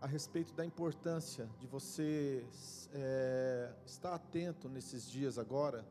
[0.00, 2.46] a respeito da importância de você
[2.92, 5.84] é, estar atento nesses dias agora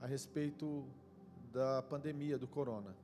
[0.00, 0.84] a respeito
[1.52, 2.94] da pandemia do corona.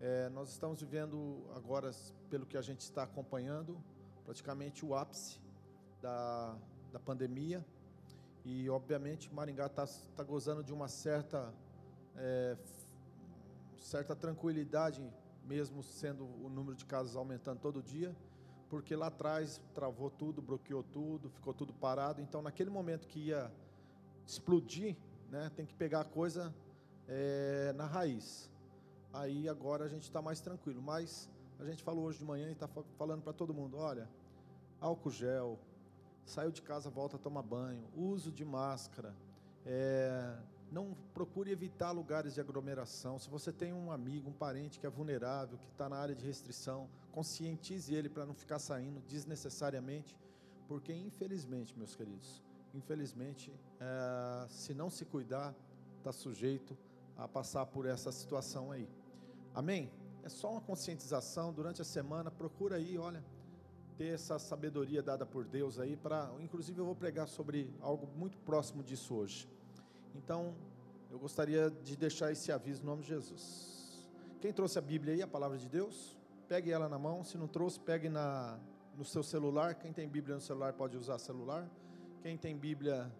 [0.00, 1.90] É, nós estamos vivendo agora,
[2.28, 3.76] pelo que a gente está acompanhando,
[4.24, 5.38] praticamente o ápice
[6.00, 6.56] da,
[6.92, 7.64] da pandemia
[8.44, 9.86] e, obviamente, Maringá está
[10.16, 11.54] tá gozando de uma certa,
[12.16, 12.56] é,
[13.78, 15.00] certa tranquilidade,
[15.44, 18.14] mesmo sendo o número de casos aumentando todo dia,
[18.72, 22.22] porque lá atrás travou tudo, bloqueou tudo, ficou tudo parado.
[22.22, 23.52] Então, naquele momento que ia
[24.26, 24.96] explodir,
[25.30, 26.54] né, tem que pegar a coisa
[27.06, 28.50] é, na raiz.
[29.12, 30.80] Aí agora a gente está mais tranquilo.
[30.80, 31.28] Mas
[31.60, 32.66] a gente falou hoje de manhã e está
[32.96, 34.08] falando para todo mundo: olha,
[34.80, 35.58] álcool gel,
[36.24, 39.14] saiu de casa, volta a tomar banho, uso de máscara.
[39.66, 40.31] É,
[40.72, 43.18] não procure evitar lugares de aglomeração.
[43.18, 46.24] Se você tem um amigo, um parente que é vulnerável, que está na área de
[46.24, 50.16] restrição, conscientize ele para não ficar saindo desnecessariamente,
[50.66, 55.54] porque infelizmente, meus queridos, infelizmente, é, se não se cuidar,
[55.98, 56.76] está sujeito
[57.18, 58.88] a passar por essa situação aí.
[59.54, 59.90] Amém?
[60.22, 62.30] É só uma conscientização durante a semana.
[62.30, 63.22] Procura aí, olha,
[63.98, 68.38] ter essa sabedoria dada por Deus aí para, inclusive eu vou pregar sobre algo muito
[68.38, 69.46] próximo disso hoje.
[70.14, 70.54] Então,
[71.10, 74.08] eu gostaria de deixar esse aviso no nome de Jesus.
[74.40, 76.16] Quem trouxe a Bíblia aí, a palavra de Deus?
[76.48, 77.22] Pegue ela na mão.
[77.22, 78.58] Se não trouxe, pegue na,
[78.96, 79.74] no seu celular.
[79.74, 81.68] Quem tem Bíblia no celular pode usar celular.
[82.22, 83.10] Quem tem Bíblia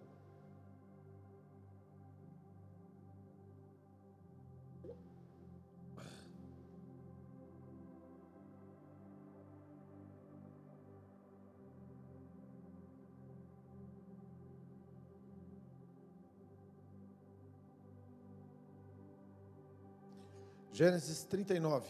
[20.73, 21.87] Gênesis 39.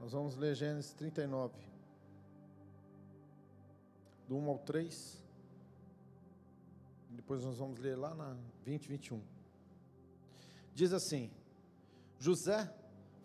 [0.00, 1.54] Nós vamos ler Gênesis 39,
[4.26, 5.22] do 1 ao 3.
[7.10, 8.34] Depois nós vamos ler lá na
[8.64, 9.22] 20, 21.
[10.74, 11.30] Diz assim:
[12.18, 12.74] José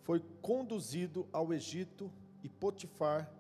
[0.03, 2.12] foi conduzido ao Egito
[2.44, 3.37] e Potifar,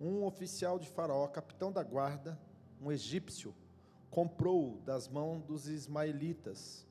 [0.00, 2.40] um oficial de Faraó, capitão da guarda,
[2.80, 3.54] um egípcio,
[4.10, 6.86] comprou-o das mãos dos ismaelitas,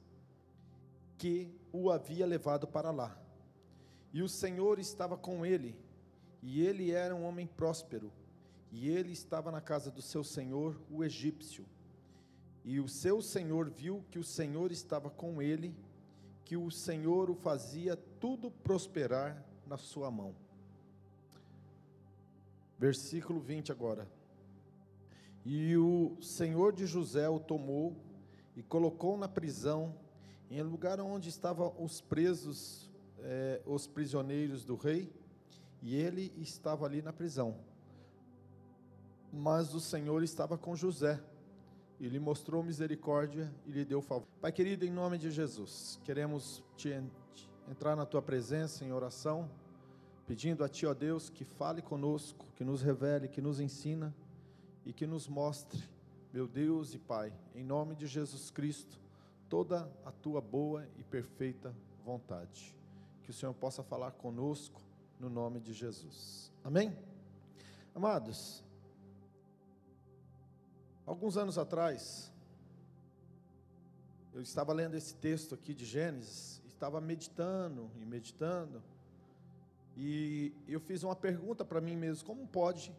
[1.17, 3.17] que o havia levado para lá.
[4.13, 5.75] E o Senhor estava com ele,
[6.41, 8.11] e ele era um homem próspero,
[8.71, 11.65] e ele estava na casa do seu senhor, o egípcio.
[12.63, 15.75] E o seu senhor viu que o Senhor estava com ele,
[16.45, 20.35] que o Senhor o fazia tudo prosperar na sua mão.
[22.79, 24.07] Versículo 20 agora.
[25.45, 27.95] E o Senhor de José o tomou
[28.55, 29.93] e colocou na prisão,
[30.49, 35.11] em lugar onde estavam os presos, eh, os prisioneiros do rei,
[35.81, 37.57] e ele estava ali na prisão.
[39.31, 41.21] Mas o Senhor estava com José,
[41.99, 44.27] e lhe mostrou misericórdia e lhe deu favor.
[44.39, 46.89] Pai querido, em nome de Jesus, queremos te
[47.69, 49.49] entrar na tua presença em oração
[50.29, 54.13] pedindo a Ti, ó Deus, que fale conosco, que nos revele, que nos ensina
[54.85, 55.83] e que nos mostre,
[56.31, 59.01] meu Deus e Pai, em nome de Jesus Cristo,
[59.49, 61.75] toda a Tua boa e perfeita
[62.05, 62.77] vontade.
[63.23, 64.79] Que o Senhor possa falar conosco
[65.19, 66.53] no nome de Jesus.
[66.63, 66.95] Amém?
[67.95, 68.63] Amados,
[71.07, 72.31] alguns anos atrás,
[74.31, 78.79] eu estava lendo esse texto aqui de Gênesis, estava meditando e meditando,
[80.01, 82.95] e eu fiz uma pergunta para mim mesmo: como pode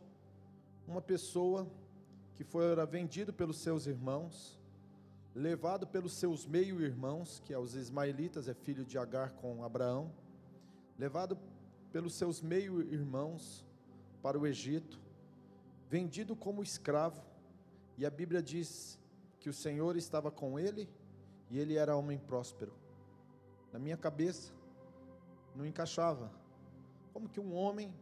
[0.87, 1.67] uma pessoa
[2.35, 4.61] que fora vendido pelos seus irmãos,
[5.35, 10.13] levado pelos seus meio-irmãos, que é os ismaelitas, é filho de Agar com Abraão,
[10.99, 11.39] levado
[11.91, 13.65] pelos seus meio-irmãos
[14.21, 15.01] para o Egito,
[15.89, 17.23] vendido como escravo,
[17.97, 18.99] e a Bíblia diz
[19.39, 20.87] que o Senhor estava com ele
[21.49, 22.75] e ele era homem próspero.
[23.73, 24.53] Na minha cabeça,
[25.57, 26.40] não encaixava.
[27.21, 27.93] Como que um homem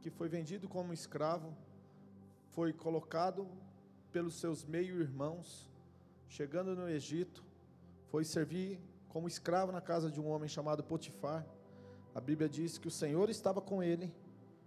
[0.00, 1.52] que foi vendido como escravo
[2.50, 3.48] foi colocado
[4.12, 5.68] pelos seus meio-irmãos,
[6.28, 7.42] chegando no Egito,
[8.06, 11.44] foi servir como escravo na casa de um homem chamado Potifar.
[12.14, 14.14] A Bíblia diz que o Senhor estava com ele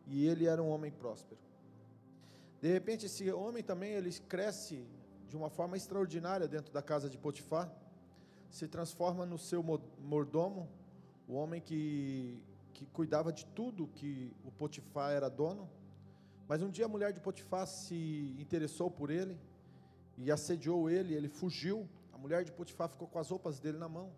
[0.06, 1.40] e ele era um homem próspero.
[2.60, 4.86] De repente, esse homem também ele cresce
[5.30, 7.74] de uma forma extraordinária dentro da casa de Potifar,
[8.52, 10.68] se transforma no seu mordomo,
[11.30, 12.44] o homem que
[12.76, 15.68] que cuidava de tudo que o Potifar era dono.
[16.46, 19.40] Mas um dia a mulher de Potifar se interessou por ele
[20.18, 21.88] e assediou ele, ele fugiu.
[22.18, 24.12] mulher de Potifar ficou com as roupas dele na mão.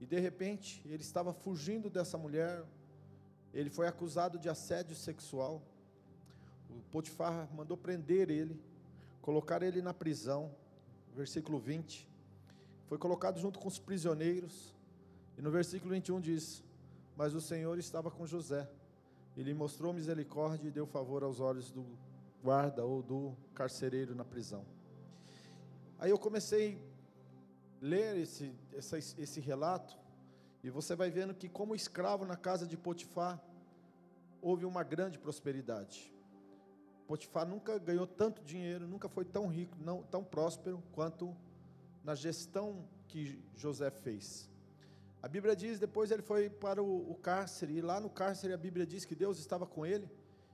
[0.00, 2.64] E de repente, ele estava fugindo dessa mulher.
[3.52, 5.60] Ele foi acusado de assédio sexual.
[6.70, 8.58] O Potifar mandou prender ele,
[9.20, 10.50] colocar ele na prisão.
[11.14, 12.08] Versículo 20.
[12.86, 14.74] Foi colocado junto com os prisioneiros.
[15.36, 16.62] E no versículo 21 diz:
[17.16, 18.68] Mas o Senhor estava com José.
[19.36, 21.86] Ele mostrou misericórdia e deu favor aos olhos do
[22.42, 24.64] guarda ou do carcereiro na prisão.
[25.98, 26.82] Aí eu comecei
[27.82, 29.98] a ler esse, essa, esse relato,
[30.62, 33.42] e você vai vendo que, como escravo na casa de Potifar,
[34.42, 36.12] houve uma grande prosperidade.
[37.06, 41.34] Potifar nunca ganhou tanto dinheiro, nunca foi tão rico, não, tão próspero quanto
[42.04, 44.49] na gestão que José fez.
[45.22, 48.56] A Bíblia diz, depois ele foi para o, o, cárcere, e lá no cárcere a
[48.56, 50.08] Bíblia diz que Deus estava com ele,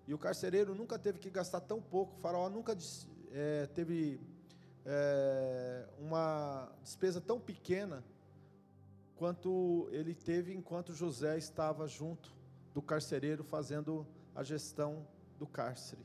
[0.07, 2.77] e o carcereiro nunca teve que gastar tão pouco, o faraó nunca
[3.31, 4.21] é, teve
[4.85, 8.05] é, uma despesa tão pequena
[9.17, 12.35] quanto ele teve enquanto José estava junto
[12.75, 15.07] do carcereiro fazendo a gestão
[15.39, 16.05] do cárcere.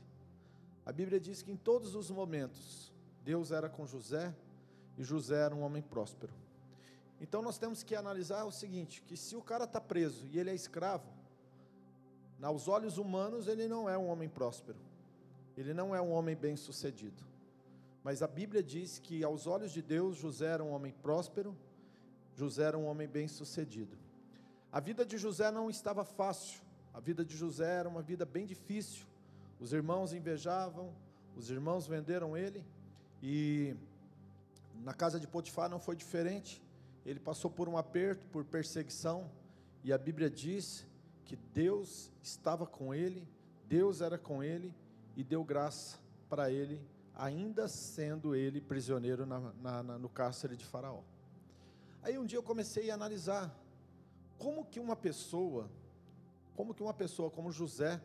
[0.86, 2.92] A Bíblia diz que em todos os momentos
[3.24, 4.34] Deus era com José
[4.96, 6.32] e José era um homem próspero.
[7.22, 10.50] Então nós temos que analisar o seguinte: que se o cara está preso e ele
[10.50, 11.08] é escravo,
[12.42, 14.78] aos olhos humanos ele não é um homem próspero,
[15.56, 17.22] ele não é um homem bem sucedido.
[18.02, 21.56] Mas a Bíblia diz que aos olhos de Deus José era um homem próspero,
[22.34, 23.96] José era um homem bem sucedido.
[24.72, 26.60] A vida de José não estava fácil,
[26.92, 29.06] a vida de José era uma vida bem difícil.
[29.60, 30.92] Os irmãos invejavam,
[31.36, 32.64] os irmãos venderam ele,
[33.22, 33.76] e
[34.82, 36.60] na casa de Potifar não foi diferente
[37.04, 39.30] ele passou por um aperto, por perseguição,
[39.82, 40.86] e a Bíblia diz
[41.24, 43.26] que Deus estava com ele,
[43.66, 44.72] Deus era com ele
[45.16, 46.80] e deu graça para ele,
[47.14, 51.00] ainda sendo ele prisioneiro na, na, na, no cárcere de Faraó.
[52.02, 53.54] Aí um dia eu comecei a analisar
[54.38, 55.70] como que uma pessoa,
[56.54, 58.00] como que uma pessoa como José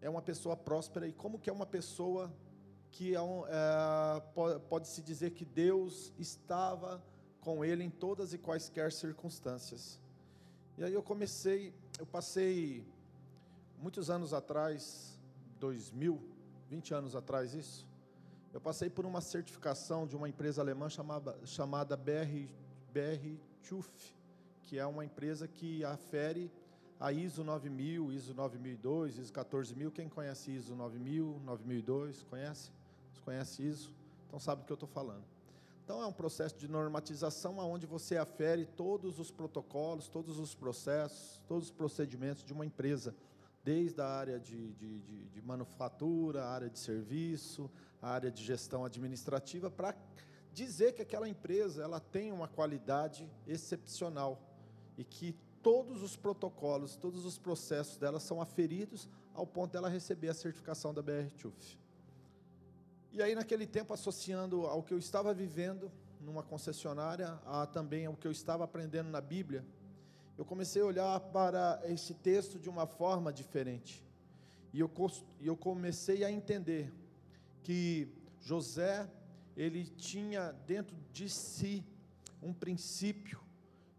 [0.00, 2.32] é uma pessoa próspera e como que é uma pessoa
[2.90, 7.02] que é, um, é pode, pode se dizer que Deus estava
[7.48, 9.98] com ele em todas e quaisquer circunstâncias.
[10.76, 12.84] E aí eu comecei, eu passei
[13.78, 15.18] muitos anos atrás,
[15.58, 16.20] 2000,
[16.68, 17.88] 20 anos atrás isso,
[18.52, 22.52] eu passei por uma certificação de uma empresa alemã chamada, chamada BR,
[22.92, 23.88] BR TÜV,
[24.64, 26.52] que é uma empresa que afere
[27.00, 29.90] a ISO 9000, ISO 9002, ISO 14000.
[29.90, 32.70] Quem conhece ISO 9000, 9002, conhece?
[33.10, 33.90] Você conhece ISO?
[34.26, 35.37] Então sabe do que eu estou falando.
[35.88, 41.40] Então é um processo de normatização onde você afere todos os protocolos, todos os processos,
[41.48, 43.16] todos os procedimentos de uma empresa,
[43.64, 47.70] desde a área de, de, de, de manufatura, a área de serviço,
[48.02, 49.96] a área de gestão administrativa, para
[50.52, 54.38] dizer que aquela empresa ela tem uma qualidade excepcional
[54.98, 60.28] e que todos os protocolos, todos os processos dela são aferidos ao ponto dela receber
[60.28, 61.78] a certificação da BR-TÜV.
[63.12, 65.90] E aí, naquele tempo, associando ao que eu estava vivendo
[66.20, 69.64] numa concessionária, a também ao que eu estava aprendendo na Bíblia,
[70.36, 74.04] eu comecei a olhar para esse texto de uma forma diferente.
[74.72, 74.90] E eu,
[75.40, 76.92] eu comecei a entender
[77.62, 78.08] que
[78.40, 79.08] José,
[79.56, 81.84] ele tinha dentro de si
[82.42, 83.40] um princípio,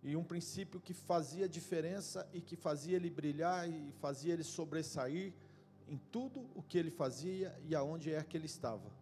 [0.02, 5.34] e um princípio que fazia diferença e que fazia ele brilhar e fazia ele sobressair
[5.88, 8.99] em tudo o que ele fazia e aonde é que ele estava.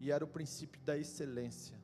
[0.00, 1.76] E era o princípio da excelência.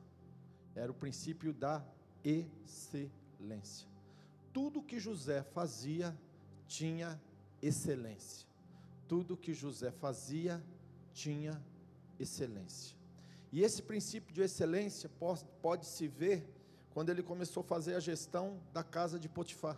[0.75, 1.83] Era o princípio da
[2.23, 3.87] excelência.
[4.51, 6.15] Tudo que José fazia
[6.67, 7.19] tinha
[7.61, 8.47] excelência.
[9.07, 10.63] Tudo que José fazia
[11.13, 11.61] tinha
[12.19, 12.95] excelência.
[13.51, 15.09] E esse princípio de excelência
[15.61, 16.43] pode, se ver
[16.93, 19.77] quando ele começou a fazer a gestão da casa de Potifar.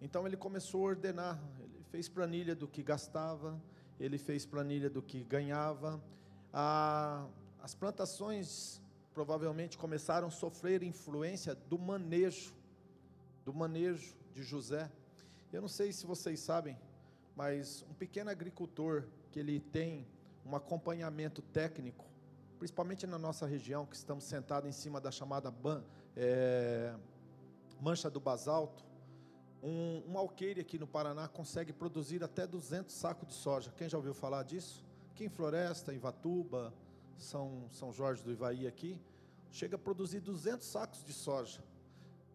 [0.00, 3.60] Então ele começou a ordenar, ele fez planilha do que gastava,
[4.00, 6.02] ele fez planilha do que ganhava.
[6.52, 7.26] Ah,
[7.62, 8.80] as plantações
[9.14, 12.54] provavelmente começaram a sofrer influência do manejo,
[13.44, 14.90] do manejo de José.
[15.52, 16.78] Eu não sei se vocês sabem,
[17.34, 20.06] mas um pequeno agricultor que ele tem
[20.44, 22.04] um acompanhamento técnico,
[22.58, 25.82] principalmente na nossa região, que estamos sentados em cima da chamada ban,
[26.16, 26.94] é,
[27.80, 28.84] mancha do basalto,
[29.62, 33.72] um, um alqueire aqui no Paraná consegue produzir até 200 sacos de soja.
[33.76, 34.84] Quem já ouviu falar disso?
[35.12, 36.72] Aqui em Floresta, em Vatuba,
[37.18, 38.98] São, São Jorge do Ivaí aqui,
[39.50, 41.62] chega a produzir 200 sacos de soja.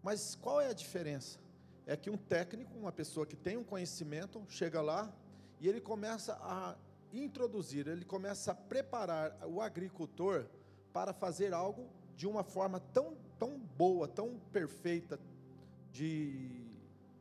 [0.04, 1.40] Mas qual é a diferença?
[1.88, 5.12] É que um técnico, uma pessoa que tem um conhecimento, chega lá
[5.60, 6.78] e ele começa a
[7.12, 10.46] introduzir, ele começa a preparar o agricultor
[10.94, 15.20] para fazer algo de uma forma tão, tão boa, tão perfeita,
[15.92, 16.62] de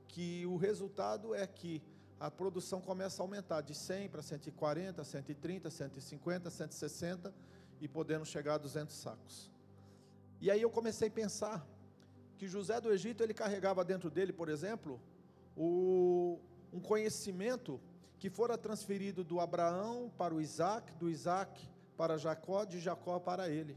[0.07, 1.83] que o resultado é que
[2.19, 7.35] a produção começa a aumentar de 100 para 140, 130, 150, 160
[7.81, 9.51] e podendo chegar a 200 sacos.
[10.41, 11.67] E aí eu comecei a pensar
[12.39, 15.01] que José do Egito ele carregava dentro dele, por exemplo,
[15.57, 16.39] o,
[16.73, 17.81] um conhecimento
[18.19, 23.49] que fora transferido do Abraão para o Isaac, do Isaac para Jacó, de Jacó para
[23.49, 23.77] ele.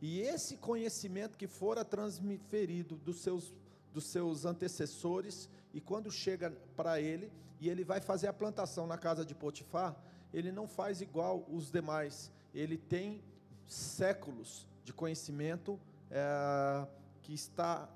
[0.00, 3.54] E esse conhecimento que fora transferido dos seus,
[3.92, 7.32] dos seus antecessores, e quando chega para ele,
[7.64, 9.96] e ele vai fazer a plantação na casa de Potifar,
[10.34, 13.22] ele não faz igual os demais, ele tem
[13.66, 15.80] séculos de conhecimento
[16.10, 16.86] é,
[17.22, 17.88] que está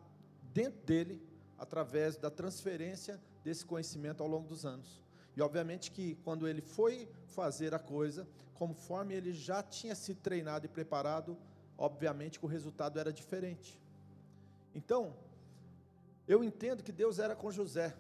[0.55, 1.23] dentro dele,
[1.59, 5.03] através da transferência desse conhecimento ao longo dos anos.
[5.37, 10.65] E obviamente que quando ele foi fazer a coisa, conforme ele já tinha se treinado
[10.65, 11.37] e preparado,
[11.77, 13.79] obviamente que o resultado era diferente.
[14.75, 15.15] Então,
[16.27, 17.95] eu entendo que Deus era com José,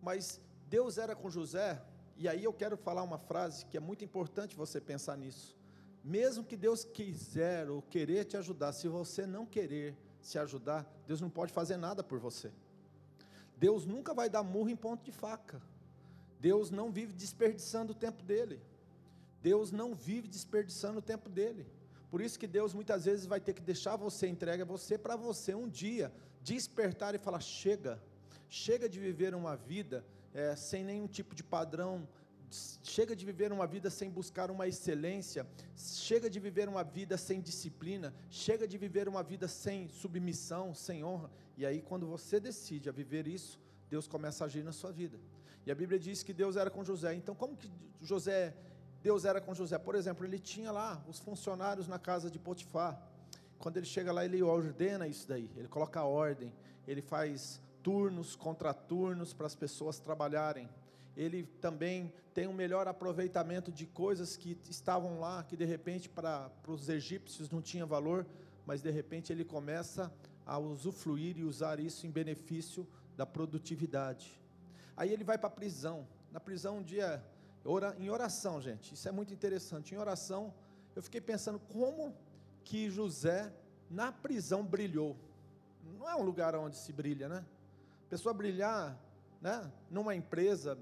[0.00, 0.40] mas
[0.72, 1.78] Deus era com José,
[2.16, 5.54] e aí eu quero falar uma frase que é muito importante você pensar nisso.
[6.02, 11.20] Mesmo que Deus quiser ou querer te ajudar, se você não querer se ajudar, Deus
[11.20, 12.50] não pode fazer nada por você.
[13.58, 15.60] Deus nunca vai dar murro em ponto de faca.
[16.40, 18.58] Deus não vive desperdiçando o tempo dele.
[19.42, 21.66] Deus não vive desperdiçando o tempo dele.
[22.10, 25.16] Por isso que Deus muitas vezes vai ter que deixar você entregue a você para
[25.16, 26.10] você um dia
[26.42, 28.02] despertar e falar: chega,
[28.48, 30.02] chega de viver uma vida
[30.34, 32.08] é, sem nenhum tipo de padrão,
[32.82, 35.46] chega de viver uma vida sem buscar uma excelência,
[35.76, 41.02] chega de viver uma vida sem disciplina, chega de viver uma vida sem submissão, sem
[41.02, 41.30] honra.
[41.56, 43.58] E aí, quando você decide a viver isso,
[43.88, 45.18] Deus começa a agir na sua vida.
[45.64, 47.14] E a Bíblia diz que Deus era com José.
[47.14, 47.70] Então, como que
[48.00, 48.54] José,
[49.02, 49.78] Deus era com José?
[49.78, 53.00] Por exemplo, ele tinha lá os funcionários na casa de Potifar.
[53.58, 56.52] Quando ele chega lá, ele ordena isso daí, ele coloca a ordem,
[56.86, 60.68] ele faz turnos, contraturnos para as pessoas trabalharem.
[61.16, 66.48] Ele também tem um melhor aproveitamento de coisas que estavam lá, que de repente para,
[66.62, 68.26] para os egípcios não tinha valor,
[68.66, 70.10] mas de repente ele começa
[70.46, 72.86] a usufruir e usar isso em benefício
[73.16, 74.40] da produtividade.
[74.96, 76.06] Aí ele vai para a prisão.
[76.30, 77.22] Na prisão, um dia,
[77.98, 79.94] em oração, gente, isso é muito interessante.
[79.94, 80.54] Em oração,
[80.96, 82.14] eu fiquei pensando como
[82.64, 83.52] que José,
[83.90, 85.16] na prisão, brilhou.
[85.98, 87.44] Não é um lugar onde se brilha, né?
[88.12, 88.94] Pessoa brilhar,
[89.40, 89.72] né?
[89.90, 90.76] Numa empresa,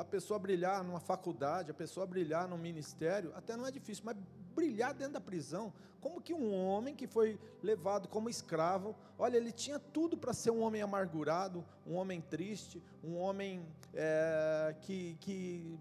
[0.00, 4.16] a pessoa brilhar numa faculdade, a pessoa brilhar num ministério, até não é difícil, mas
[4.54, 9.52] brilhar dentro da prisão, como que um homem que foi levado como escravo, olha, ele
[9.52, 13.62] tinha tudo para ser um homem amargurado, um homem triste, um homem
[13.92, 15.78] é, que, que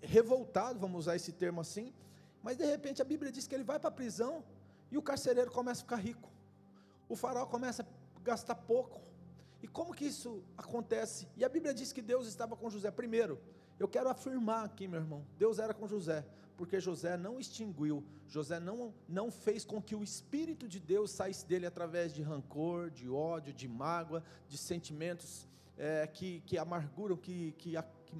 [0.00, 1.94] revoltado, vamos usar esse termo assim,
[2.42, 4.42] mas de repente a Bíblia diz que ele vai para a prisão
[4.90, 6.28] e o carcereiro começa a ficar rico,
[7.08, 9.11] o farol começa a gastar pouco,
[9.62, 11.28] e como que isso acontece?
[11.36, 12.90] E a Bíblia diz que Deus estava com José.
[12.90, 13.40] Primeiro,
[13.78, 16.26] eu quero afirmar aqui, meu irmão, Deus era com José,
[16.56, 21.46] porque José não extinguiu, José não, não fez com que o Espírito de Deus saísse
[21.46, 27.52] dele através de rancor, de ódio, de mágoa, de sentimentos é, que, que amarguram, que,
[27.52, 27.74] que,
[28.06, 28.16] que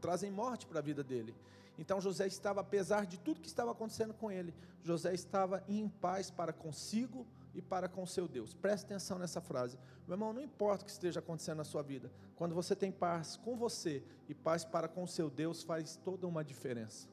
[0.00, 1.34] trazem morte para a vida dele.
[1.78, 6.30] Então José estava, apesar de tudo que estava acontecendo com ele, José estava em paz
[6.30, 8.54] para consigo e para com seu Deus.
[8.54, 9.78] Preste atenção nessa frase.
[10.06, 13.36] Meu irmão, não importa o que esteja acontecendo na sua vida, quando você tem paz
[13.36, 17.08] com você e paz para com seu Deus, faz toda uma diferença.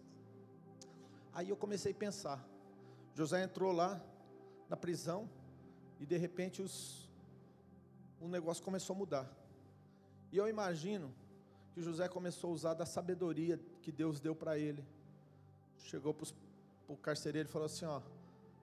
[1.34, 2.46] Aí eu comecei a pensar.
[3.14, 4.02] José entrou lá
[4.70, 5.30] na prisão
[6.00, 7.10] e de repente os,
[8.20, 9.30] o negócio começou a mudar.
[10.32, 11.14] E eu imagino
[11.74, 14.86] que José começou a usar da sabedoria que Deus deu para ele.
[15.78, 16.28] Chegou para
[16.88, 18.02] o carcereiro e falou assim: ó,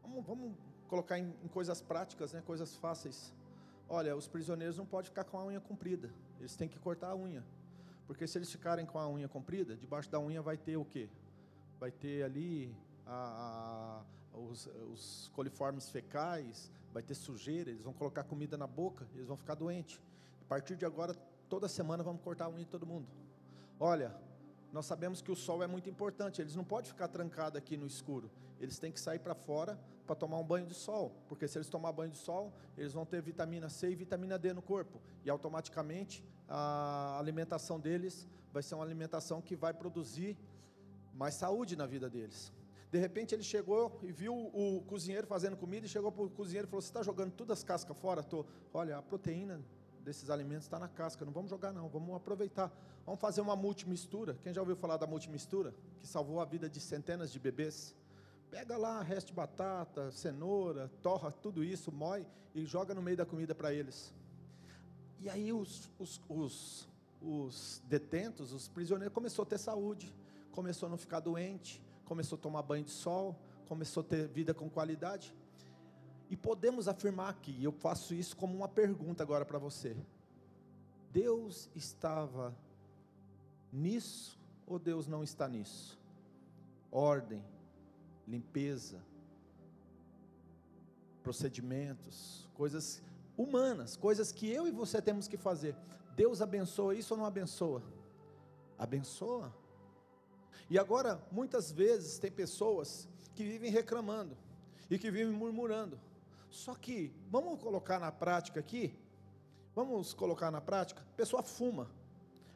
[0.03, 0.55] vamos, vamos
[0.87, 3.33] colocar em, em coisas práticas, né, coisas fáceis.
[3.89, 7.17] Olha, os prisioneiros não podem ficar com a unha comprida, eles têm que cortar a
[7.17, 7.45] unha.
[8.07, 11.09] Porque se eles ficarem com a unha comprida, debaixo da unha vai ter o quê?
[11.79, 12.75] Vai ter ali
[13.05, 14.03] a,
[14.35, 19.27] a, os, os, coliformes fecais, vai ter sujeira, eles vão colocar comida na boca, eles
[19.27, 20.01] vão ficar doentes.
[20.43, 21.15] A partir de agora,
[21.49, 23.07] toda semana vamos cortar a unha de todo mundo.
[23.79, 24.15] Olha,
[24.73, 27.87] nós sabemos que o sol é muito importante, eles não podem ficar trancados aqui no
[27.87, 31.59] escuro, eles têm que sair para fora para tomar um banho de sol, porque se
[31.59, 35.01] eles tomar banho de sol, eles vão ter vitamina C e vitamina D no corpo,
[35.25, 40.39] e automaticamente a alimentação deles vai ser uma alimentação que vai produzir
[41.13, 42.53] mais saúde na vida deles.
[42.91, 46.69] De repente ele chegou e viu o cozinheiro fazendo comida e chegou para o cozinheiro
[46.69, 48.23] e falou: Você está jogando todas as cascas fora?
[48.23, 48.47] Tô.
[48.73, 49.61] Olha, a proteína
[50.07, 52.73] desses alimentos está na casca, não vamos jogar não, vamos aproveitar.
[53.05, 54.39] Vamos fazer uma multimistura.
[54.43, 55.75] Quem já ouviu falar da multimistura?
[56.01, 57.95] Que salvou a vida de centenas de bebês.
[58.51, 63.27] Pega lá resto de batata, cenoura, torra tudo isso, moe e joga no meio da
[63.27, 64.15] comida para eles.
[65.21, 66.89] E aí os, os, os,
[67.21, 70.15] os detentos, os prisioneiros, começou a ter saúde,
[70.53, 73.37] começou a não ficar doente, começou a tomar banho de sol,
[73.67, 75.35] começou a ter vida com qualidade.
[76.31, 79.97] E podemos afirmar aqui, eu faço isso como uma pergunta agora para você.
[81.13, 82.55] Deus estava
[83.73, 85.99] nisso ou Deus não está nisso?
[86.91, 87.43] Ordem,
[88.27, 89.03] limpeza,
[91.23, 93.03] procedimentos, coisas
[93.37, 95.77] humanas, coisas que eu e você temos que fazer.
[96.15, 97.83] Deus abençoa isso ou não abençoa?
[98.79, 99.55] Abençoa.
[100.69, 104.37] E agora, muitas vezes, tem pessoas que vivem reclamando
[104.91, 105.99] e que vivem murmurando.
[106.49, 108.95] Só que, vamos colocar na prática aqui,
[109.75, 111.91] vamos colocar na prática: a pessoa fuma,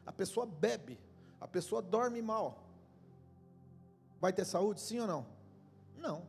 [0.05, 0.99] a pessoa bebe,
[1.39, 2.63] a pessoa dorme mal.
[4.19, 5.40] Vai ter saúde, sim ou não?
[6.01, 6.27] Não.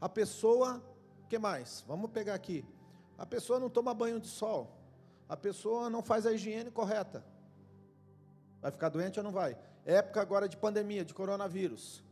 [0.00, 0.82] A pessoa,
[1.28, 1.84] que mais?
[1.86, 2.64] Vamos pegar aqui.
[3.18, 4.70] A pessoa não toma banho de sol.
[5.28, 7.24] A pessoa não faz a higiene correta.
[8.60, 9.58] Vai ficar doente ou não vai?
[9.84, 12.02] Época agora de pandemia, de coronavírus.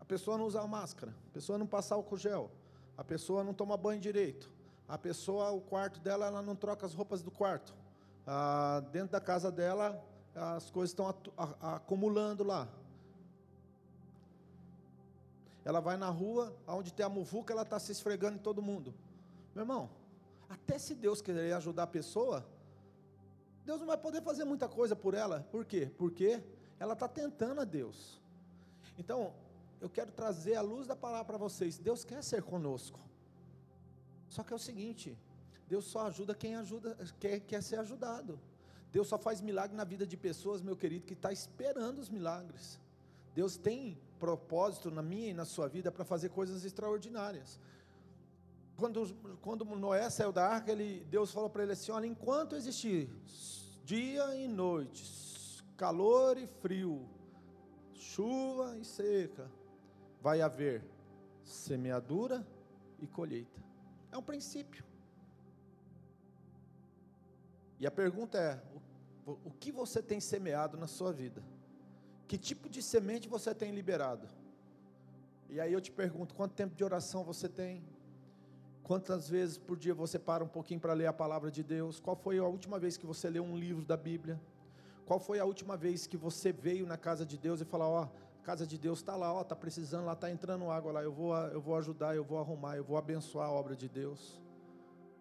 [0.00, 2.50] A pessoa não usa máscara, a pessoa não passa álcool gel,
[2.96, 4.52] a pessoa não toma banho direito,
[4.86, 7.74] a pessoa, o quarto dela, ela não troca as roupas do quarto.
[8.26, 11.14] Ah, dentro da casa dela, as coisas estão
[11.60, 12.68] acumulando lá.
[15.64, 18.94] Ela vai na rua, onde tem a muvuca, ela está se esfregando em todo mundo.
[19.54, 19.90] Meu irmão,
[20.48, 22.46] até se Deus querer ajudar a pessoa,
[23.64, 25.40] Deus não vai poder fazer muita coisa por ela.
[25.50, 25.90] Por quê?
[25.96, 26.42] Porque
[26.78, 28.20] ela está tentando a Deus.
[28.98, 29.32] Então,
[29.80, 31.78] eu quero trazer a luz da palavra para vocês.
[31.78, 33.00] Deus quer ser conosco.
[34.28, 35.16] Só que é o seguinte:
[35.66, 38.38] Deus só ajuda quem ajuda, quer, quer ser ajudado.
[38.92, 42.78] Deus só faz milagre na vida de pessoas, meu querido, que está esperando os milagres.
[43.34, 47.60] Deus tem propósito na minha e na sua vida para fazer coisas extraordinárias.
[48.74, 53.10] Quando, quando Noé saiu da arca, ele, Deus falou para ele assim: Olha, enquanto existir
[53.84, 57.06] dia e noite, calor e frio,
[57.92, 59.50] chuva e seca,
[60.22, 60.82] vai haver
[61.44, 62.46] semeadura
[62.98, 63.62] e colheita.
[64.10, 64.82] É um princípio.
[67.78, 68.62] E a pergunta é:
[69.26, 71.42] o, o que você tem semeado na sua vida?
[72.26, 74.28] Que tipo de semente você tem liberado?
[75.48, 77.82] E aí eu te pergunto: quanto tempo de oração você tem?
[78.82, 82.00] Quantas vezes por dia você para um pouquinho para ler a palavra de Deus?
[82.00, 84.38] Qual foi a última vez que você leu um livro da Bíblia?
[85.06, 88.02] Qual foi a última vez que você veio na casa de Deus e falou: Ó,
[88.02, 91.12] a casa de Deus está lá, ó, está precisando lá, está entrando água lá, eu
[91.12, 94.38] vou, eu vou ajudar, eu vou arrumar, eu vou abençoar a obra de Deus.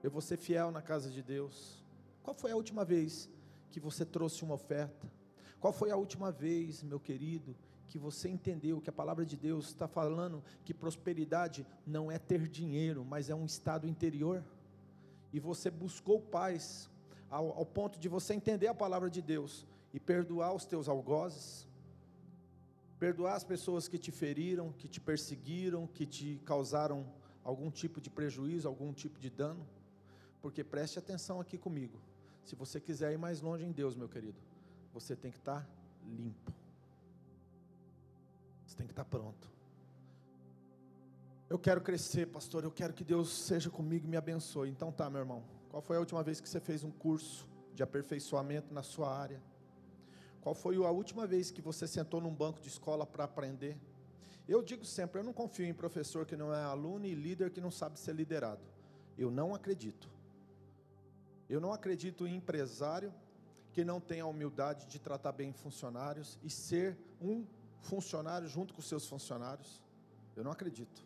[0.01, 1.81] Eu vou ser fiel na casa de Deus.
[2.21, 3.29] Qual foi a última vez
[3.71, 5.07] que você trouxe uma oferta?
[5.63, 7.55] Qual foi a última vez, meu querido,
[7.87, 12.49] que você entendeu que a palavra de Deus está falando que prosperidade não é ter
[12.49, 14.43] dinheiro, mas é um estado interior.
[15.31, 16.89] E você buscou paz
[17.29, 21.65] ao, ao ponto de você entender a palavra de Deus e perdoar os teus algozes,
[22.99, 27.05] perdoar as pessoas que te feriram, que te perseguiram, que te causaram
[27.41, 29.65] algum tipo de prejuízo, algum tipo de dano.
[30.41, 31.97] Porque preste atenção aqui comigo.
[32.43, 34.35] Se você quiser ir mais longe em Deus, meu querido,
[34.93, 35.67] você tem que estar
[36.05, 36.53] limpo.
[38.65, 39.51] Você tem que estar pronto.
[41.49, 42.63] Eu quero crescer, pastor.
[42.63, 44.69] Eu quero que Deus seja comigo e me abençoe.
[44.69, 45.43] Então tá, meu irmão.
[45.69, 49.41] Qual foi a última vez que você fez um curso de aperfeiçoamento na sua área?
[50.41, 53.77] Qual foi a última vez que você sentou num banco de escola para aprender?
[54.47, 57.61] Eu digo sempre, eu não confio em professor que não é aluno e líder que
[57.61, 58.61] não sabe ser liderado.
[59.17, 60.09] Eu não acredito.
[61.49, 63.13] Eu não acredito em empresário
[63.73, 67.43] que não tem a humildade de tratar bem funcionários e ser um
[67.81, 69.81] funcionário junto com seus funcionários.
[70.35, 71.03] Eu não acredito.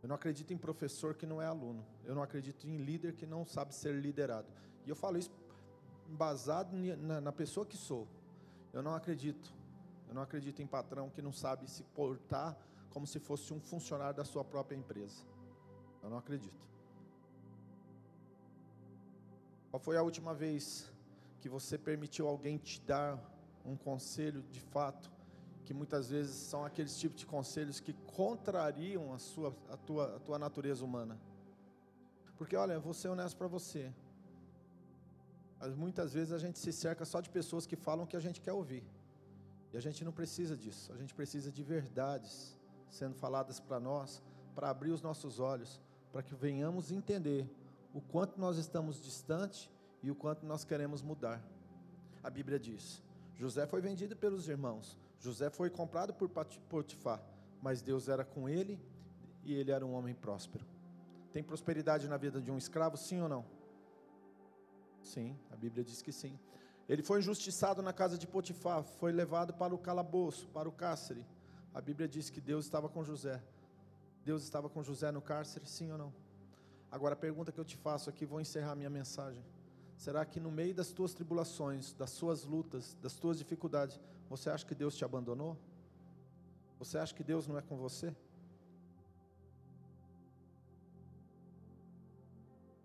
[0.00, 1.84] Eu não acredito em professor que não é aluno.
[2.04, 4.46] Eu não acredito em líder que não sabe ser liderado.
[4.86, 5.30] E eu falo isso
[6.08, 8.06] embasado na, na pessoa que sou.
[8.72, 9.52] Eu não acredito.
[10.08, 12.56] Eu não acredito em patrão que não sabe se portar
[12.90, 15.22] como se fosse um funcionário da sua própria empresa.
[16.02, 16.68] Eu não acredito.
[19.70, 20.90] Qual foi a última vez
[21.40, 23.18] que você permitiu alguém te dar
[23.64, 25.10] um conselho de fato
[25.64, 30.18] que muitas vezes são aqueles tipos de conselhos que contrariam a, sua, a, tua, a
[30.18, 31.16] tua natureza humana.
[32.36, 33.92] Porque, olha, vou ser honesto para você.
[35.60, 38.20] Mas muitas vezes a gente se cerca só de pessoas que falam o que a
[38.20, 38.82] gente quer ouvir.
[39.72, 40.92] E a gente não precisa disso.
[40.92, 44.20] A gente precisa de verdades sendo faladas para nós,
[44.56, 47.48] para abrir os nossos olhos, para que venhamos entender
[47.94, 49.70] o quanto nós estamos distante
[50.02, 51.42] e o quanto nós queremos mudar.
[52.22, 53.02] A Bíblia diz:
[53.36, 57.22] José foi vendido pelos irmãos, José foi comprado por Potifar,
[57.62, 58.80] mas Deus era com ele
[59.44, 60.64] e ele era um homem próspero.
[61.32, 63.44] Tem prosperidade na vida de um escravo, sim ou não?
[65.02, 66.38] Sim, a Bíblia diz que sim.
[66.88, 71.24] Ele foi injustiçado na casa de Potifar, foi levado para o calabouço, para o cárcere.
[71.72, 73.40] A Bíblia diz que Deus estava com José.
[74.24, 76.12] Deus estava com José no cárcere, sim ou não?
[76.90, 79.42] Agora a pergunta que eu te faço aqui, vou encerrar minha mensagem.
[80.00, 84.64] Será que no meio das tuas tribulações, das suas lutas, das tuas dificuldades, você acha
[84.64, 85.58] que Deus te abandonou?
[86.78, 88.16] Você acha que Deus não é com você?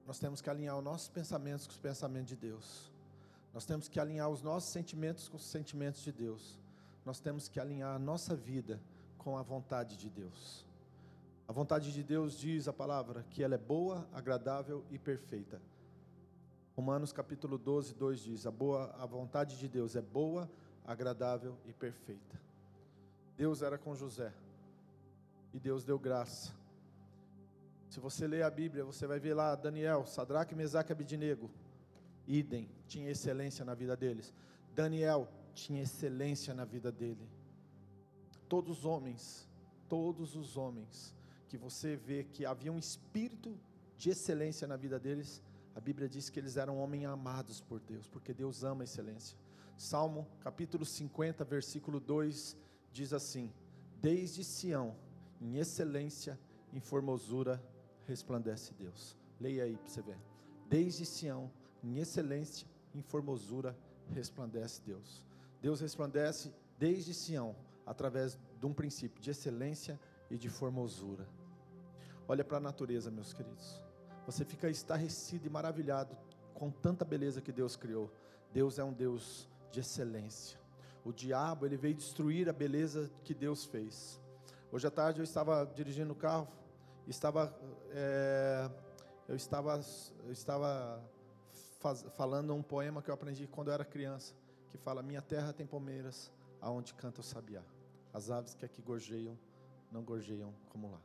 [0.06, 2.91] Nós temos que alinhar os nossos pensamentos com os pensamentos de Deus.
[3.54, 6.60] Nós temos que alinhar os nossos sentimentos com os sentimentos de Deus.
[7.06, 8.78] Nós temos que alinhar a nossa vida
[9.17, 10.65] com a vontade de Deus.
[11.47, 15.62] A vontade de Deus diz a palavra que ela é boa, agradável e perfeita.
[16.76, 20.50] Romanos capítulo 12, 2 diz: a boa, a vontade de Deus é boa,
[20.86, 22.40] agradável e perfeita.
[23.38, 24.34] Deus era com José.
[25.54, 26.54] E Deus deu graça.
[27.90, 31.50] Se você ler a Bíblia, você vai ver lá Daniel, Sadraque, Mesaque e Abidinego.
[32.28, 34.34] Idem, tinha excelência na vida deles.
[34.74, 37.26] Daniel tinha excelência na vida dele.
[38.50, 39.48] Todos os homens,
[39.88, 41.16] todos os homens
[41.48, 43.58] que você vê que havia um espírito
[43.98, 45.42] de excelência na vida deles,
[45.76, 49.38] a Bíblia diz que eles eram homens amados por Deus, porque Deus ama a excelência.
[49.78, 52.56] Salmo capítulo 50, versículo 2
[52.94, 53.52] diz assim:
[54.02, 54.96] Desde Sião,
[55.42, 56.40] em excelência,
[56.72, 57.62] em formosura,
[58.08, 59.18] resplandece Deus.
[59.38, 60.18] Leia aí para você ver.
[60.70, 61.52] Desde Sião,
[61.84, 63.78] em excelência, em formosura,
[64.14, 65.22] resplandece Deus.
[65.62, 67.54] Deus resplandece desde Sião,
[67.86, 71.28] através de um princípio de excelência e de formosura.
[72.28, 73.85] Olha para a natureza, meus queridos.
[74.26, 76.18] Você fica estarrecido e maravilhado
[76.54, 78.12] com tanta beleza que Deus criou.
[78.52, 80.60] Deus é um Deus de excelência.
[81.04, 84.20] O diabo, ele veio destruir a beleza que Deus fez.
[84.72, 86.48] Hoje à tarde eu estava dirigindo o carro,
[87.08, 87.56] estava,
[87.92, 88.70] é,
[89.28, 89.80] eu estava,
[90.26, 91.00] eu estava
[91.80, 94.34] faz, falando um poema que eu aprendi quando eu era criança,
[94.72, 97.62] que fala: Minha terra tem palmeiras, aonde canta o sabiá.
[98.12, 99.38] As aves que aqui gorjeiam,
[99.92, 101.00] não gorjeiam como lá.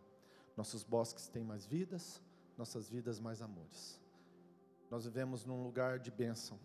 [0.57, 2.23] Nossos bosques têm mais vidas,
[2.61, 3.99] nossas vidas mais amores.
[4.91, 6.61] Nós vivemos num lugar de bênção,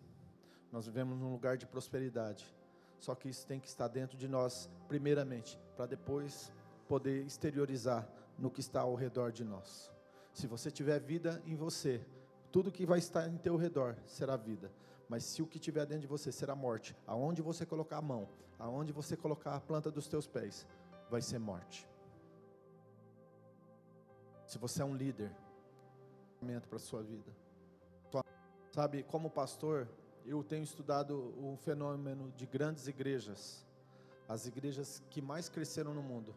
[0.70, 2.54] nós vivemos num lugar de prosperidade.
[2.98, 6.52] Só que isso tem que estar dentro de nós, primeiramente, para depois
[6.86, 8.06] poder exteriorizar
[8.38, 9.90] no que está ao redor de nós.
[10.34, 12.04] Se você tiver vida em você,
[12.52, 14.70] tudo que vai estar em teu redor será vida.
[15.08, 18.28] Mas se o que tiver dentro de você será morte, aonde você colocar a mão,
[18.58, 20.66] aonde você colocar a planta dos teus pés,
[21.08, 21.88] vai ser morte.
[24.46, 25.34] Se você é um líder,
[26.68, 27.32] para a sua vida.
[28.76, 29.88] Sabe, como pastor,
[30.26, 33.64] eu tenho estudado o fenômeno de grandes igrejas,
[34.28, 36.34] as igrejas que mais cresceram no mundo.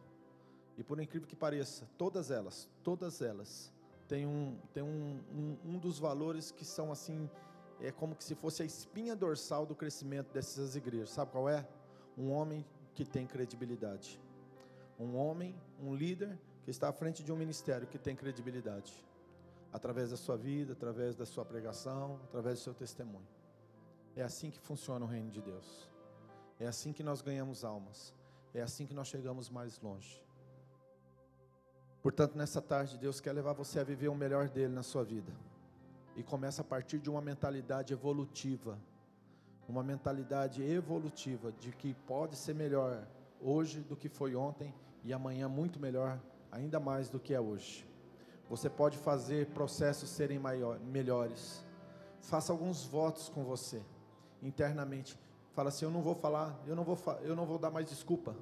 [0.78, 3.74] E por incrível que pareça, todas elas, todas elas,
[4.08, 7.30] têm um, têm um, um, um dos valores que são assim,
[7.82, 11.10] é como que se fosse a espinha dorsal do crescimento dessas igrejas.
[11.10, 11.68] Sabe qual é?
[12.18, 14.18] Um homem que tem credibilidade.
[14.98, 19.09] Um homem, um líder que está à frente de um ministério que tem credibilidade.
[19.72, 23.28] Através da sua vida, através da sua pregação, através do seu testemunho.
[24.16, 25.90] É assim que funciona o reino de Deus.
[26.60, 28.14] É assim que nós ganhamos almas.
[28.54, 30.22] É assim que nós chegamos mais longe.
[32.02, 35.32] Portanto, nessa tarde, Deus quer levar você a viver o melhor dele na sua vida.
[36.16, 38.78] E começa a partir de uma mentalidade evolutiva.
[39.68, 43.08] Uma mentalidade evolutiva de que pode ser melhor
[43.40, 46.20] hoje do que foi ontem e amanhã muito melhor,
[46.52, 47.89] ainda mais do que é hoje.
[48.50, 51.64] Você pode fazer processos serem maior, melhores.
[52.22, 53.82] Faça alguns votos com você
[54.42, 55.18] internamente.
[55.54, 58.36] Fala assim: eu não vou falar, eu não vou, eu não vou dar mais desculpa.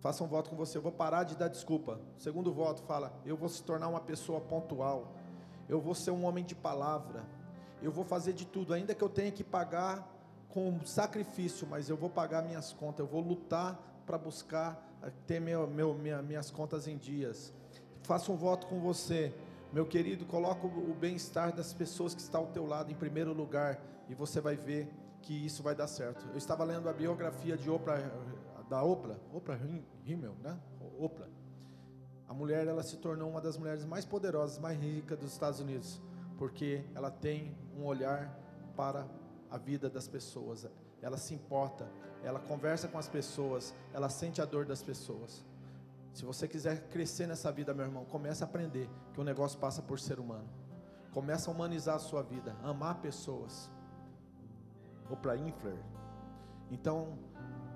[0.00, 0.78] Faça um voto com você.
[0.78, 2.00] Eu vou parar de dar desculpa.
[2.16, 5.12] Segundo voto, fala: Eu vou se tornar uma pessoa pontual.
[5.68, 7.24] Eu vou ser um homem de palavra.
[7.82, 10.08] Eu vou fazer de tudo, ainda que eu tenha que pagar
[10.48, 13.00] com sacrifício, mas eu vou pagar minhas contas.
[13.00, 17.52] Eu vou lutar para buscar eh, ter meu, meu, minha, minhas contas em dias.
[18.06, 19.34] Faça um voto com você.
[19.72, 23.80] Meu querido, coloca o bem-estar das pessoas que estão ao teu lado em primeiro lugar
[24.08, 24.88] e você vai ver
[25.20, 26.24] que isso vai dar certo.
[26.30, 27.98] Eu estava lendo a biografia de Oprah
[28.68, 29.58] da Oprah, Oprah
[30.04, 30.56] Himmel, né?
[31.00, 31.26] Oprah.
[32.28, 36.00] A mulher, ela se tornou uma das mulheres mais poderosas, mais ricas dos Estados Unidos,
[36.38, 38.38] porque ela tem um olhar
[38.76, 39.04] para
[39.50, 40.64] a vida das pessoas.
[41.02, 41.88] Ela se importa,
[42.22, 45.44] ela conversa com as pessoas, ela sente a dor das pessoas.
[46.16, 49.82] Se você quiser crescer nessa vida, meu irmão, comece a aprender que o negócio passa
[49.82, 50.48] por ser humano.
[51.12, 53.70] Comece a humanizar a sua vida, amar pessoas.
[55.10, 55.78] Oprah Winfrey.
[56.70, 57.18] Então,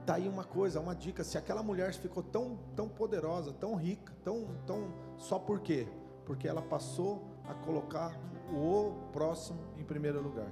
[0.07, 1.23] Tá aí uma coisa, uma dica.
[1.23, 5.87] Se aquela mulher ficou tão, tão poderosa, tão rica, tão, tão só por quê?
[6.25, 8.19] Porque ela passou a colocar
[8.51, 10.51] o próximo em primeiro lugar.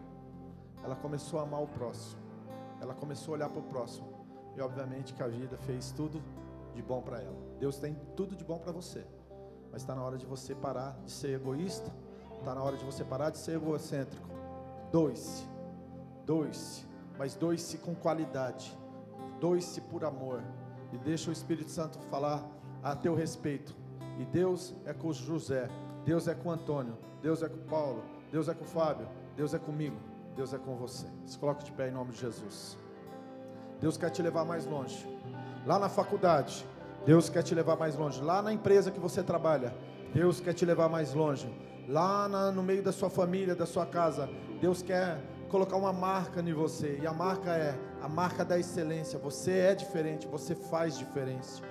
[0.85, 2.21] Ela começou a amar o próximo.
[2.83, 4.07] Ela começou a olhar para o próximo.
[4.55, 6.23] E obviamente que a vida fez tudo
[6.75, 7.48] de bom para ela.
[7.59, 9.05] Deus tem tudo de bom para você.
[9.71, 11.93] Mas está na hora de você parar de ser egoísta.
[12.39, 14.29] Está na hora de você parar de ser egocêntrico.
[14.93, 15.47] Doe-se.
[16.25, 16.87] Doe-se.
[17.19, 18.77] Mas doe-se com qualidade.
[19.41, 20.43] Doe-se por amor.
[20.93, 22.47] E deixa o Espírito Santo falar
[22.83, 23.75] a teu respeito.
[24.19, 25.69] E Deus é com José.
[26.05, 26.97] Deus é com Antônio.
[27.21, 28.03] Deus é com Paulo.
[28.31, 29.09] Deus é com Fábio.
[29.37, 29.97] Deus é comigo.
[30.35, 31.07] Deus é com você.
[31.27, 32.79] Se coloque de pé em nome de Jesus.
[33.81, 35.07] Deus quer te levar mais longe.
[35.67, 36.65] Lá na faculdade,
[37.09, 38.21] Deus quer te levar mais longe.
[38.21, 39.75] Lá na empresa que você trabalha,
[40.13, 41.51] Deus quer te levar mais longe.
[41.89, 44.29] Lá na, no meio da sua família, da sua casa,
[44.61, 45.19] Deus quer
[45.49, 46.99] colocar uma marca em você.
[47.01, 49.19] E a marca é a marca da excelência.
[49.21, 51.63] Você é diferente, você faz diferença.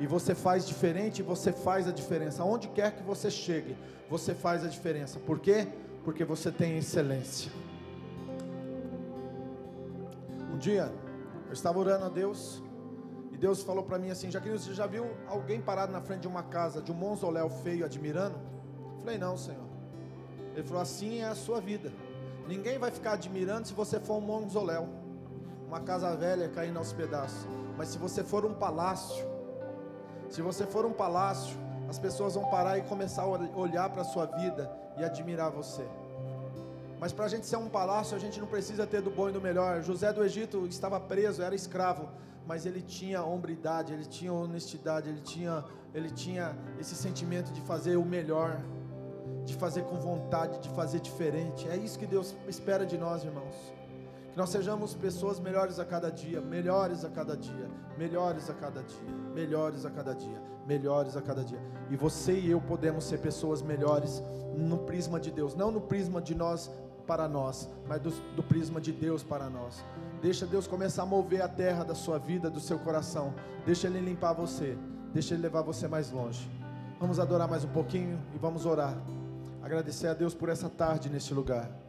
[0.00, 2.42] E você faz diferente, você faz a diferença.
[2.42, 3.76] Aonde quer que você chegue,
[4.08, 5.18] você faz a diferença.
[5.18, 5.68] Por quê?
[6.04, 7.52] Porque você tem excelência.
[10.50, 10.90] Um dia,
[11.48, 12.62] eu estava orando a Deus
[13.36, 16.26] e Deus falou para mim assim: Jaqueline, você já viu alguém parado na frente de
[16.26, 18.40] uma casa, de um mausoléu feio, admirando?
[18.94, 19.66] Eu falei: Não, Senhor.
[20.54, 21.92] Ele falou: Assim é a sua vida.
[22.48, 24.88] Ninguém vai ficar admirando se você for um mausoléu,
[25.68, 27.46] uma casa velha caindo aos pedaços.
[27.76, 29.26] Mas se você for um palácio,
[30.30, 31.58] se você for um palácio,
[31.90, 35.84] as pessoas vão parar e começar a olhar para a sua vida e admirar você.
[36.98, 39.32] Mas para a gente ser um palácio, a gente não precisa ter do bom e
[39.32, 39.82] do melhor.
[39.82, 42.08] José do Egito estava preso, era escravo,
[42.46, 47.96] mas ele tinha hombridade, ele tinha honestidade, ele tinha, ele tinha esse sentimento de fazer
[47.96, 48.60] o melhor,
[49.44, 51.68] de fazer com vontade, de fazer diferente.
[51.68, 53.54] É isso que Deus espera de nós, irmãos.
[54.30, 58.82] Que nós sejamos pessoas melhores a cada dia, melhores a cada dia, melhores a cada
[58.82, 61.60] dia, melhores a cada dia, melhores a cada dia.
[61.90, 64.22] E você e eu podemos ser pessoas melhores
[64.56, 66.70] no prisma de Deus, não no prisma de nós
[67.06, 69.84] para nós, mas do, do prisma de Deus para nós.
[70.22, 73.34] Deixa Deus começar a mover a terra da sua vida, do seu coração.
[73.64, 74.76] Deixa Ele limpar você.
[75.12, 76.50] Deixa Ele levar você mais longe.
[76.98, 78.96] Vamos adorar mais um pouquinho e vamos orar.
[79.62, 81.85] Agradecer a Deus por essa tarde neste lugar.